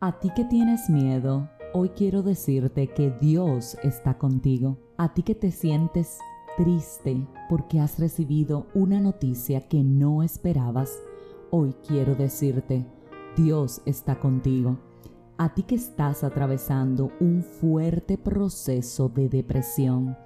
A 0.00 0.20
ti 0.20 0.30
que 0.30 0.44
tienes 0.44 0.88
miedo, 0.88 1.48
hoy 1.74 1.88
quiero 1.88 2.22
decirte 2.22 2.86
que 2.86 3.10
Dios 3.10 3.76
está 3.82 4.16
contigo. 4.16 4.78
A 4.96 5.12
ti 5.12 5.24
que 5.24 5.34
te 5.34 5.50
sientes 5.50 6.18
triste 6.56 7.26
porque 7.48 7.80
has 7.80 7.98
recibido 7.98 8.68
una 8.74 9.00
noticia 9.00 9.66
que 9.66 9.82
no 9.82 10.22
esperabas, 10.22 10.96
hoy 11.50 11.74
quiero 11.84 12.14
decirte, 12.14 12.86
Dios 13.36 13.82
está 13.86 14.20
contigo. 14.20 14.78
A 15.36 15.52
ti 15.52 15.64
que 15.64 15.74
estás 15.74 16.22
atravesando 16.22 17.10
un 17.18 17.42
fuerte 17.42 18.16
proceso 18.18 19.08
de 19.08 19.28
depresión, 19.28 20.16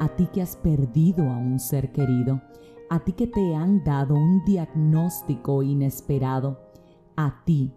a 0.00 0.08
ti 0.08 0.26
que 0.26 0.42
has 0.42 0.56
perdido 0.56 1.30
a 1.30 1.36
un 1.36 1.60
ser 1.60 1.92
querido, 1.92 2.42
a 2.88 2.98
ti 3.04 3.12
que 3.12 3.28
te 3.28 3.54
han 3.54 3.84
dado 3.84 4.16
un 4.16 4.44
diagnóstico 4.44 5.62
inesperado, 5.62 6.58
a 7.14 7.44
ti, 7.44 7.72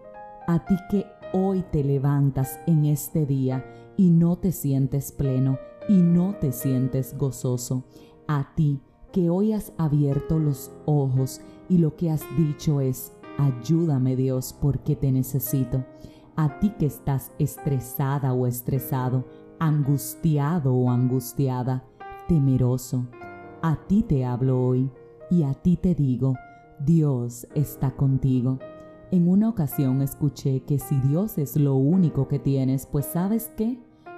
a 0.48 0.66
ti 0.66 0.76
que 0.90 1.06
hoy 1.34 1.66
te 1.72 1.84
levantas 1.84 2.60
en 2.68 2.86
este 2.86 3.26
día 3.26 3.66
y 3.98 4.12
no 4.12 4.38
te 4.38 4.52
sientes 4.52 5.12
pleno 5.12 5.58
y 5.90 6.02
no 6.02 6.36
te 6.40 6.52
sientes 6.52 7.18
gozoso. 7.18 7.84
A 8.28 8.54
ti 8.56 8.80
que 9.12 9.30
hoy 9.30 9.52
has 9.52 9.74
abierto 9.78 10.40
los 10.40 10.72
ojos 10.86 11.42
y 11.68 11.80
lo 11.80 11.96
que 11.96 12.12
has 12.12 12.24
dicho 12.38 12.80
es, 12.82 13.12
ayúdame 13.38 14.16
Dios 14.16 14.56
porque 14.60 14.96
te 14.96 15.12
necesito. 15.12 15.84
A 16.36 16.60
ti 16.60 16.72
que 16.80 16.86
estás 16.86 17.32
estresada 17.38 18.34
o 18.34 18.48
estresado, 18.48 19.26
angustiado 19.60 20.74
o 20.74 20.90
angustiada, 20.90 21.84
temeroso. 22.28 23.08
A 23.62 23.88
ti 23.88 24.04
te 24.04 24.26
hablo 24.26 24.64
hoy 24.64 24.90
y 25.30 25.44
a 25.44 25.54
ti 25.54 25.78
te 25.78 25.96
digo, 25.96 26.36
Dios 26.80 27.48
está 27.56 27.96
contigo. 27.96 28.60
En 29.14 29.30
una 29.30 29.48
ocasión 29.48 30.02
escuché 30.02 30.62
que 30.62 30.80
si 30.80 31.00
Dios 31.02 31.38
es 31.38 31.56
lo 31.56 31.76
único 31.76 32.28
que 32.28 32.40
tienes, 32.40 32.88
pues 32.88 33.06
sabes 33.06 33.52
qué? 33.56 33.78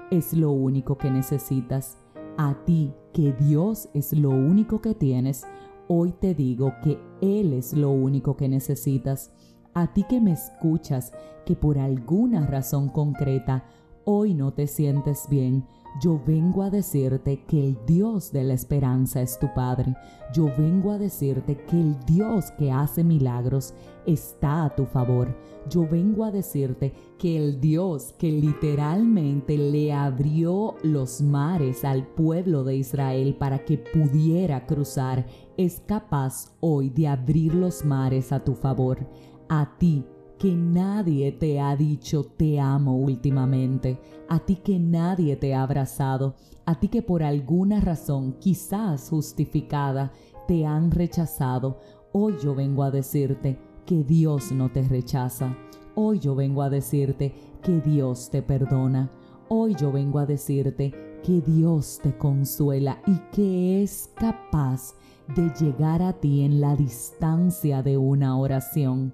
Es 0.09 0.32
lo 0.32 0.52
único 0.52 0.98
que 0.98 1.12
necesitas. 1.12 1.98
A 2.37 2.63
ti 2.63 2.93
que 3.12 3.34
Dios 3.34 3.90
es 3.93 4.13
lo 4.13 4.29
único 4.29 4.79
que 4.79 4.96
tienes, 4.96 5.46
hoy 5.90 6.13
te 6.13 6.34
digo 6.34 6.71
que 6.82 6.98
Él 7.20 7.52
es 7.52 7.74
lo 7.74 7.91
único 7.91 8.37
que 8.37 8.48
necesitas. 8.48 9.34
A 9.74 9.91
ti 9.91 10.05
que 10.07 10.21
me 10.21 10.32
escuchas, 10.32 11.12
que 11.46 11.57
por 11.57 11.77
alguna 11.77 12.48
razón 12.48 12.87
concreta 12.87 13.65
hoy 14.05 14.34
no 14.34 14.54
te 14.54 14.65
sientes 14.65 15.27
bien, 15.30 15.65
yo 16.01 16.21
vengo 16.26 16.62
a 16.63 16.70
decirte 16.70 17.46
que 17.46 17.68
el 17.68 17.77
Dios 17.85 18.32
de 18.32 18.43
la 18.43 18.54
esperanza 18.54 19.21
es 19.21 19.40
tu 19.40 19.54
Padre. 19.54 19.96
Yo 20.34 20.52
vengo 20.57 20.91
a 20.91 20.98
decirte 20.98 21.55
que 21.65 21.79
el 21.79 21.98
Dios 22.05 22.52
que 22.52 22.71
hace 22.71 23.04
milagros 23.04 23.74
está 24.05 24.65
a 24.65 24.76
tu 24.76 24.85
favor. 24.85 25.35
Yo 25.70 25.87
vengo 25.87 26.26
a 26.26 26.32
decirte 26.32 26.93
que 27.18 27.37
el 27.37 27.62
Dios 27.62 28.13
que 28.20 28.32
literalmente 28.32 29.57
le 29.57 29.93
abrió 29.93 30.76
los 30.84 31.21
mares 31.21 31.85
al 31.85 32.05
pueblo 32.05 32.63
de 32.63 32.76
Israel 32.76 33.35
para 33.40 33.63
que 33.63 33.77
pudiera 33.77 34.65
cruzar, 34.65 35.26
es 35.57 35.82
capaz 35.85 36.52
hoy 36.59 36.90
de 36.90 37.07
abrir 37.07 37.55
los 37.55 37.85
mares 37.85 38.32
a 38.32 38.43
tu 38.43 38.54
favor. 38.54 39.07
A 39.48 39.77
ti 39.77 40.04
que 40.37 40.55
nadie 40.55 41.31
te 41.31 41.59
ha 41.59 41.75
dicho 41.75 42.23
te 42.23 42.59
amo 42.59 42.95
últimamente, 42.95 43.99
a 44.27 44.39
ti 44.39 44.57
que 44.57 44.79
nadie 44.79 45.35
te 45.35 45.53
ha 45.53 45.63
abrazado, 45.63 46.35
a 46.65 46.79
ti 46.79 46.87
que 46.87 47.01
por 47.01 47.23
alguna 47.23 47.79
razón, 47.79 48.33
quizás 48.39 49.09
justificada, 49.09 50.11
te 50.47 50.65
han 50.65 50.91
rechazado, 50.91 51.79
hoy 52.11 52.35
yo 52.43 52.53
vengo 52.55 52.83
a 52.83 52.91
decirte 52.91 53.57
que 53.85 54.03
Dios 54.03 54.51
no 54.51 54.69
te 54.71 54.81
rechaza. 54.83 55.55
Hoy 55.95 56.19
yo 56.19 56.35
vengo 56.35 56.61
a 56.61 56.69
decirte 56.69 57.33
que 57.61 57.79
Dios 57.79 58.29
te 58.29 58.41
perdona. 58.41 59.11
Hoy 59.47 59.75
yo 59.75 59.91
vengo 59.91 60.19
a 60.19 60.25
decirte 60.25 60.93
que 61.23 61.41
Dios 61.41 61.99
te 62.03 62.17
consuela 62.17 63.01
y 63.07 63.17
que 63.31 63.83
es 63.83 64.09
capaz 64.16 64.95
de 65.35 65.51
llegar 65.59 66.01
a 66.01 66.13
ti 66.13 66.41
en 66.41 66.62
la 66.62 66.75
distancia 66.75 67.81
de 67.81 67.97
una 67.97 68.38
oración. 68.38 69.13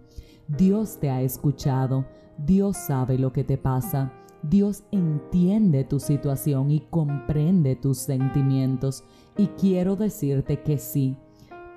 Dios 0.58 0.98
te 1.00 1.10
ha 1.10 1.22
escuchado, 1.22 2.06
Dios 2.38 2.76
sabe 2.76 3.18
lo 3.18 3.32
que 3.32 3.46
te 3.46 3.58
pasa, 3.58 4.12
Dios 4.44 4.84
entiende 4.92 5.86
tu 5.86 6.02
situación 6.02 6.72
y 6.72 6.82
comprende 6.90 7.78
tus 7.78 8.00
sentimientos. 8.00 9.06
Y 9.38 9.48
quiero 9.48 9.96
decirte 9.96 10.62
que 10.62 10.78
sí, 10.78 11.16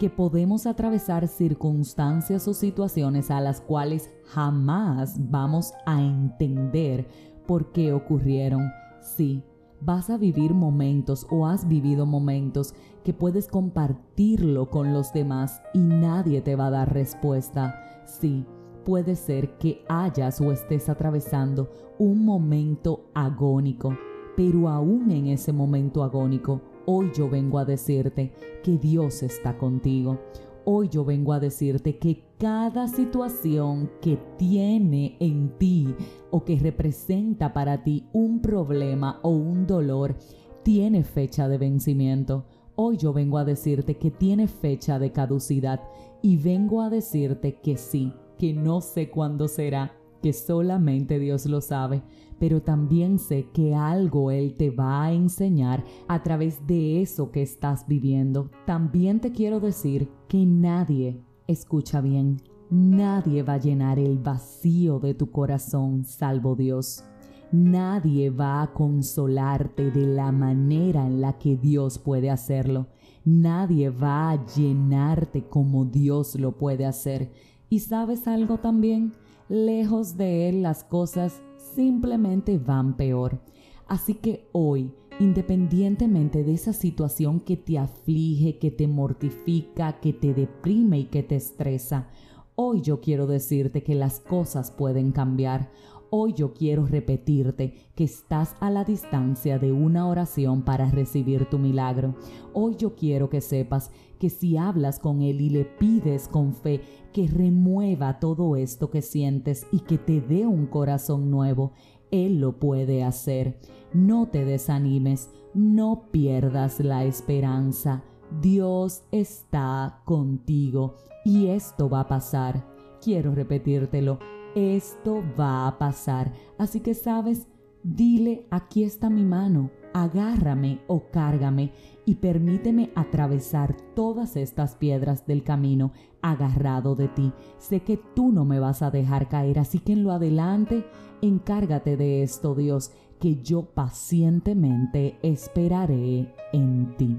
que 0.01 0.11
podemos 0.11 0.67
atravesar 0.67 1.29
circunstancias 1.29 2.49
o 2.49 2.55
situaciones 2.55 3.31
a 3.31 3.41
las 3.41 3.61
cuales 3.61 4.11
jamás 4.25 5.19
vamos 5.31 5.73
a 5.87 6.03
entender 6.03 7.07
por 7.47 7.71
qué 7.71 7.93
ocurrieron. 7.93 8.73
Sí, 9.01 9.45
vas 9.81 10.11
a 10.11 10.17
vivir 10.17 10.53
momentos 10.53 11.29
o 11.31 11.47
has 11.47 11.69
vivido 11.69 12.07
momentos 12.07 12.75
que 13.05 13.13
puedes 13.13 13.47
compartirlo 13.47 14.69
con 14.69 14.93
los 14.93 15.13
demás 15.13 15.63
y 15.75 15.79
nadie 15.79 16.41
te 16.41 16.57
va 16.57 16.67
a 16.67 16.71
dar 16.71 16.93
respuesta. 16.93 17.81
Sí, 18.07 18.45
puede 18.85 19.17
ser 19.17 19.57
que 19.59 19.85
hayas 19.89 20.41
o 20.41 20.53
estés 20.53 20.89
atravesando 20.89 21.71
un 21.99 22.25
momento 22.25 23.07
agónico, 23.15 23.97
pero 24.37 24.69
aún 24.69 25.11
en 25.11 25.27
ese 25.29 25.53
momento 25.53 26.03
agónico, 26.03 26.61
hoy 26.87 27.11
yo 27.17 27.29
vengo 27.29 27.59
a 27.59 27.65
decirte 27.65 28.33
que 28.63 28.79
Dios 28.79 29.23
está 29.23 29.57
contigo. 29.57 30.19
Hoy 30.67 30.89
yo 30.89 31.05
vengo 31.05 31.33
a 31.33 31.41
decirte 31.41 31.99
que 31.99 32.25
cada 32.39 32.89
situación 32.89 33.91
que 34.01 34.19
tiene 34.39 35.17
en 35.21 35.51
ti 35.59 35.95
o 36.31 36.45
que 36.45 36.59
representa 36.59 37.53
para 37.53 37.85
ti 37.85 38.09
un 38.13 38.41
problema 38.41 39.21
o 39.23 39.31
un 39.31 39.67
dolor 39.67 40.17
tiene 40.63 41.05
fecha 41.05 41.49
de 41.49 41.59
vencimiento. 41.59 42.47
Hoy 42.77 42.97
yo 42.97 43.13
vengo 43.13 43.37
a 43.39 43.45
decirte 43.45 43.99
que 43.99 44.11
tiene 44.11 44.49
fecha 44.49 44.99
de 44.99 45.13
caducidad 45.13 45.81
y 46.23 46.39
vengo 46.39 46.81
a 46.81 46.89
decirte 46.89 47.61
que 47.61 47.77
sí, 47.77 48.15
que 48.39 48.53
no 48.53 48.81
sé 48.81 49.11
cuándo 49.11 49.49
será, 49.49 49.93
que 50.23 50.33
solamente 50.33 51.19
Dios 51.19 51.47
lo 51.47 51.61
sabe, 51.61 52.03
pero 52.39 52.63
también 52.63 53.19
sé 53.19 53.49
que 53.53 53.75
algo 53.75 54.31
Él 54.31 54.55
te 54.57 54.71
va 54.71 55.05
a 55.05 55.13
enseñar 55.13 55.85
a 56.09 56.23
través 56.23 56.67
de 56.67 57.03
eso 57.03 57.31
que 57.31 57.43
estás 57.43 57.87
viviendo. 57.87 58.51
También 58.67 59.21
te 59.21 59.33
quiero 59.33 59.61
decir 59.61 60.09
que 60.29 60.47
nadie, 60.47 61.21
escucha 61.47 62.01
bien, 62.01 62.41
nadie 62.71 63.43
va 63.43 63.55
a 63.55 63.59
llenar 63.59 63.99
el 63.99 64.19
vacío 64.19 64.99
de 64.99 65.15
tu 65.15 65.31
corazón 65.31 66.05
salvo 66.05 66.57
Dios. 66.57 67.05
Nadie 67.53 68.31
va 68.31 68.63
a 68.63 68.73
consolarte 68.73 69.91
de 69.93 70.07
la 70.07 70.33
manera 70.33 71.07
en 71.07 71.21
la 71.21 71.39
que 71.39 71.57
Dios 71.57 71.99
puede 71.99 72.29
hacerlo. 72.29 72.89
Nadie 73.25 73.91
va 73.91 74.33
a 74.33 74.47
llenarte 74.47 75.45
como 75.45 75.85
Dios 75.85 76.35
lo 76.35 76.59
puede 76.59 76.85
hacer. 76.85 77.31
Y 77.69 77.81
sabes 77.81 78.29
algo 78.29 78.59
también, 78.59 79.13
lejos 79.49 80.17
de 80.17 80.49
Él 80.49 80.63
las 80.63 80.85
cosas 80.85 81.43
simplemente 81.75 82.59
van 82.59 82.97
peor. 82.97 83.41
Así 83.87 84.15
que 84.15 84.49
hoy, 84.53 84.93
independientemente 85.21 86.45
de 86.45 86.55
esa 86.55 86.73
situación 86.73 87.41
que 87.41 87.57
te 87.57 87.79
aflige, 87.79 88.59
que 88.59 88.71
te 88.71 88.89
mortifica, 88.89 90.01
que 90.01 90.13
te 90.13 90.35
deprime 90.35 91.01
y 91.01 91.05
que 91.05 91.23
te 91.23 91.37
estresa, 91.37 92.09
hoy 92.55 92.81
yo 92.81 93.01
quiero 93.01 93.27
decirte 93.27 93.83
que 93.83 93.95
las 93.95 94.21
cosas 94.21 94.71
pueden 94.71 95.13
cambiar. 95.13 95.71
Hoy 96.17 96.33
yo 96.33 96.55
quiero 96.55 96.87
repetirte 96.87 97.75
que 97.97 98.05
estás 98.05 98.55
a 98.61 98.71
la 98.71 98.85
distancia 98.85 99.59
de 99.59 99.73
una 99.73 100.07
oración 100.07 100.63
para 100.63 100.89
recibir 100.89 101.47
tu 101.47 101.59
milagro. 101.59 102.15
Hoy 102.53 102.77
yo 102.77 102.95
quiero 102.95 103.29
que 103.29 103.41
sepas 103.41 103.91
que 104.21 104.31
si 104.31 104.57
hablas 104.57 105.01
con 105.01 105.23
Él 105.23 105.41
y 105.41 105.51
le 105.51 105.65
pides 105.65 106.29
con 106.29 106.55
fe 106.55 106.83
que 107.13 107.27
remueva 107.27 108.21
todo 108.21 108.55
esto 108.55 108.93
que 108.93 109.03
sientes 109.03 109.67
y 109.73 109.81
que 109.81 109.99
te 109.99 110.21
dé 110.21 110.47
un 110.47 110.67
corazón 110.67 111.33
nuevo, 111.33 111.73
Él 112.13 112.39
lo 112.39 112.61
puede 112.61 113.03
hacer. 113.03 113.59
No 113.93 114.29
te 114.29 114.45
desanimes, 114.45 115.31
no 115.53 116.13
pierdas 116.13 116.79
la 116.79 117.05
esperanza. 117.05 118.05
Dios 118.41 119.03
está 119.11 120.01
contigo 120.05 120.95
y 121.25 121.49
esto 121.49 121.89
va 121.89 122.03
a 122.03 122.07
pasar. 122.07 122.65
Quiero 123.03 123.35
repetírtelo 123.35 124.21
esto 124.55 125.23
va 125.39 125.67
a 125.67 125.79
pasar. 125.79 126.33
Así 126.59 126.81
que 126.81 126.95
sabes, 126.95 127.47
dile, 127.83 128.47
aquí 128.51 128.85
está 128.85 129.11
mi 129.11 129.25
mano, 129.25 129.71
agárrame 129.93 130.81
o 130.87 131.11
cárgame 131.11 131.73
y 132.05 132.17
permíteme 132.17 132.91
atravesar 132.95 133.77
todas 133.95 134.37
estas 134.37 134.75
piedras 134.75 135.27
del 135.27 135.45
camino 135.45 135.93
agarrado 136.23 136.97
de 136.97 137.09
ti. 137.09 137.33
Sé 137.59 137.81
que 137.81 137.99
tú 138.15 138.33
no 138.33 138.45
me 138.45 138.59
vas 138.59 138.83
a 138.83 138.91
dejar 138.91 139.29
caer, 139.29 139.59
así 139.59 139.79
que 139.79 139.93
en 139.93 140.03
lo 140.05 140.13
adelante, 140.13 140.85
encárgate 141.23 141.97
de 141.97 142.23
esto, 142.23 142.55
Dios, 142.55 142.91
que 143.21 143.37
yo 143.37 143.63
pacientemente 143.63 145.19
esperaré 145.23 146.35
en 146.53 146.97
ti. 146.97 147.19